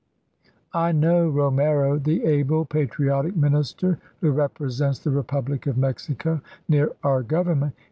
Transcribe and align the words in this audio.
I 0.73 0.93
know 0.93 1.29
Romero, 1.29 1.99
the 1.99 2.25
able, 2.25 2.65
patriotic 2.65 3.35
minister 3.35 3.99
who 4.19 4.31
represents 4.31 4.97
the 4.97 5.11
Republic 5.11 5.67
of 5.67 5.77
Mexico 5.77 6.41
near 6.67 6.93
our 7.03 7.21
Government. 7.21 7.75